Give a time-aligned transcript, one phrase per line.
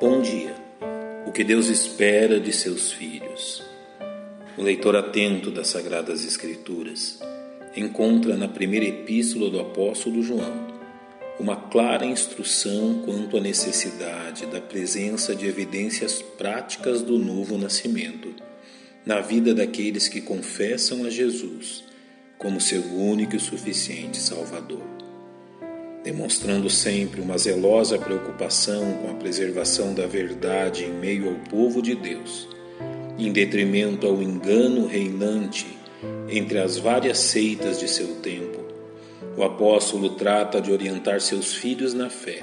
[0.00, 0.54] Bom dia.
[1.26, 3.62] O que Deus espera de seus filhos.
[4.56, 7.20] O leitor atento das Sagradas Escrituras
[7.76, 10.68] encontra na primeira epístola do apóstolo João
[11.38, 18.34] uma clara instrução quanto à necessidade da presença de evidências práticas do novo nascimento
[19.04, 21.84] na vida daqueles que confessam a Jesus
[22.38, 24.99] como seu único e suficiente Salvador
[26.02, 31.94] demonstrando sempre uma zelosa preocupação com a preservação da verdade em meio ao povo de
[31.94, 32.48] Deus,
[33.18, 35.66] em detrimento ao engano reinante
[36.28, 38.60] entre as várias seitas de seu tempo.
[39.36, 42.40] O apóstolo trata de orientar seus filhos na fé,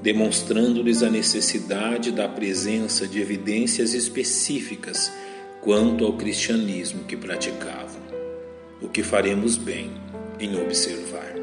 [0.00, 5.10] demonstrando-lhes a necessidade da presença de evidências específicas
[5.60, 8.02] quanto ao cristianismo que praticavam,
[8.80, 9.90] o que faremos bem
[10.38, 11.33] em observar.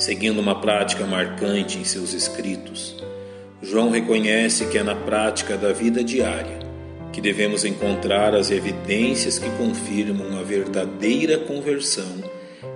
[0.00, 2.96] Seguindo uma prática marcante em seus escritos,
[3.60, 6.58] João reconhece que é na prática da vida diária
[7.12, 12.24] que devemos encontrar as evidências que confirmam a verdadeira conversão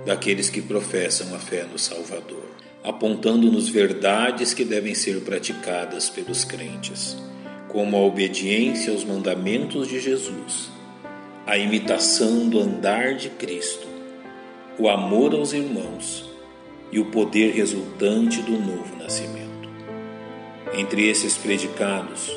[0.05, 2.45] daqueles que professam a fé no Salvador,
[2.83, 7.17] apontando-nos verdades que devem ser praticadas pelos crentes,
[7.69, 10.69] como a obediência aos mandamentos de Jesus,
[11.47, 13.87] a imitação do andar de Cristo,
[14.77, 16.34] o amor aos irmãos
[16.91, 19.45] e o poder resultante do novo nascimento.
[20.73, 22.31] Entre esses predicados,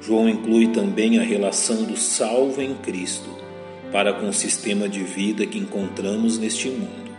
[0.00, 3.28] João inclui também a relação do salvo em Cristo
[3.92, 7.10] para com o sistema de vida que encontramos neste mundo,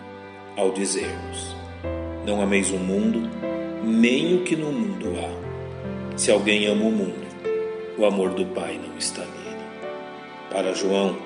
[0.55, 1.55] ao dizermos:
[2.25, 3.29] Não ameis o mundo,
[3.83, 6.17] nem o que no mundo há.
[6.17, 7.27] Se alguém ama o mundo,
[7.97, 9.65] o amor do Pai não está nele.
[10.49, 11.17] Para João,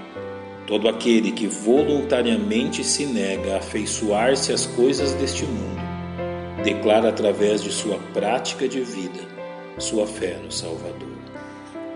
[0.68, 5.82] Todo aquele que voluntariamente se nega a afeiçoar-se às coisas deste mundo,
[6.64, 9.36] declara através de sua prática de vida
[9.78, 11.16] sua fé no Salvador.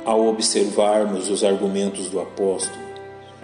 [0.06, 2.84] Ao observarmos os argumentos do apóstolo,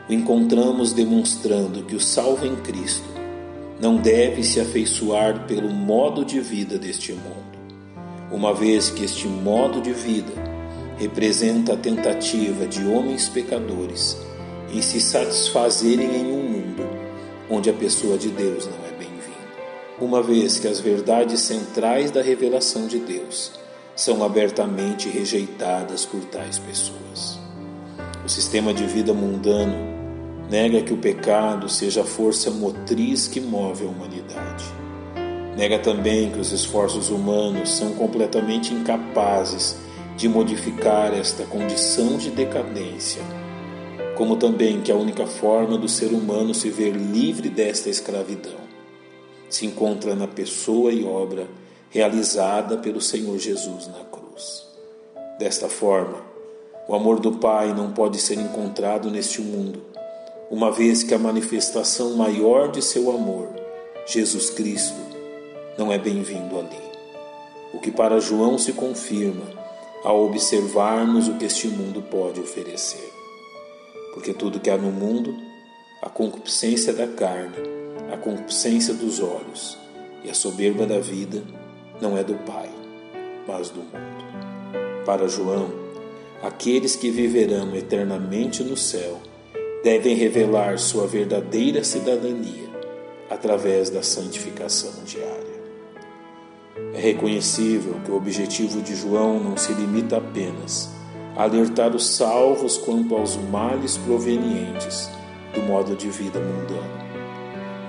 [0.10, 3.08] o encontramos demonstrando que o salvo em Cristo
[3.80, 7.58] não deve se afeiçoar pelo modo de vida deste mundo,
[8.32, 10.34] uma vez que este modo de vida
[10.98, 14.18] representa a tentativa de homens pecadores
[14.72, 16.90] e se satisfazerem em um mundo
[17.50, 19.36] onde a pessoa de Deus não é bem-vinda.
[20.00, 23.52] Uma vez que as verdades centrais da revelação de Deus
[23.96, 27.40] são abertamente rejeitadas por tais pessoas.
[28.26, 29.96] O sistema de vida mundano
[30.50, 34.66] nega que o pecado seja a força motriz que move a humanidade.
[35.56, 39.78] Nega também que os esforços humanos são completamente incapazes
[40.18, 43.22] de modificar esta condição de decadência
[44.16, 48.66] como também que a única forma do ser humano se ver livre desta escravidão
[49.50, 51.48] se encontra na pessoa e obra
[51.90, 54.66] realizada pelo Senhor Jesus na cruz.
[55.38, 56.18] Desta forma,
[56.88, 59.82] o amor do Pai não pode ser encontrado neste mundo,
[60.50, 63.50] uma vez que a manifestação maior de seu amor,
[64.06, 65.00] Jesus Cristo,
[65.78, 66.86] não é bem-vindo ali.
[67.74, 69.46] O que para João se confirma
[70.04, 73.15] ao observarmos o que este mundo pode oferecer
[74.16, 75.36] porque tudo que há no mundo,
[76.02, 77.58] a concupiscência da carne,
[78.12, 79.78] a concupiscência dos olhos
[80.24, 81.44] e a soberba da vida,
[82.02, 82.70] não é do Pai,
[83.46, 85.04] mas do mundo.
[85.06, 85.70] Para João,
[86.42, 89.20] aqueles que viverão eternamente no céu
[89.84, 92.70] devem revelar sua verdadeira cidadania
[93.30, 95.56] através da santificação diária.
[96.94, 100.95] É reconhecível que o objetivo de João não se limita apenas
[101.36, 105.10] alertar os salvos quanto aos males provenientes
[105.54, 107.06] do modo de vida mundano,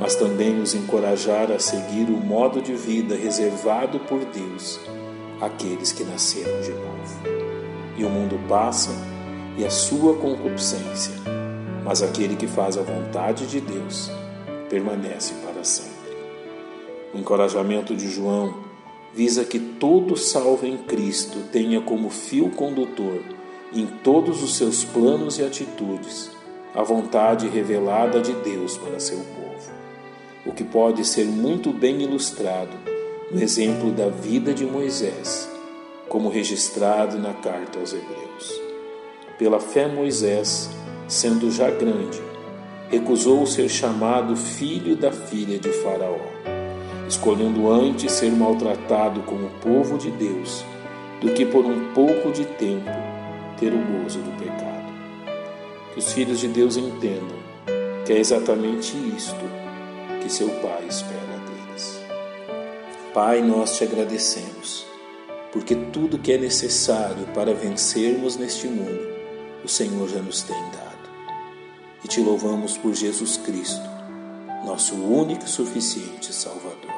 [0.01, 4.81] mas também os encorajar a seguir o modo de vida reservado por Deus
[5.41, 7.47] àqueles que nasceram de novo.
[7.97, 8.91] E o mundo passa
[9.57, 11.15] e a sua concupiscência,
[11.85, 14.11] mas aquele que faz a vontade de Deus
[14.69, 15.95] permanece para sempre.
[17.15, 18.66] O encorajamento de João
[19.17, 23.23] visa que todo salvo em Cristo tenha como fio condutor
[23.73, 26.31] em todos os seus planos e atitudes,
[26.75, 29.73] a vontade revelada de Deus para seu povo,
[30.45, 32.77] o que pode ser muito bem ilustrado
[33.33, 35.49] no exemplo da vida de Moisés,
[36.11, 38.61] como registrado na carta aos Hebreus.
[39.39, 40.69] Pela fé, Moisés,
[41.09, 42.21] sendo já grande,
[42.91, 46.56] recusou ser chamado filho da filha de Faraó,
[47.09, 50.65] escolhendo antes ser maltratado como povo de Deus
[51.21, 52.91] do que por um pouco de tempo
[53.59, 54.93] ter o gozo do pecado.
[55.93, 57.37] Que os filhos de Deus entendam
[58.05, 59.45] que é exatamente isto
[60.21, 62.01] que seu Pai espera deles.
[63.15, 64.87] Pai, nós te agradecemos
[65.57, 69.09] porque tudo que é necessário para vencermos neste mundo,
[69.65, 71.09] o Senhor já nos tem dado.
[72.05, 73.89] E te louvamos por Jesus Cristo,
[74.67, 76.93] nosso único e suficiente Salvador.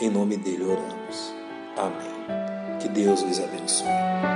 [0.00, 1.34] Em nome dele oramos.
[1.76, 2.78] Amém.
[2.78, 4.35] Que Deus lhes abençoe.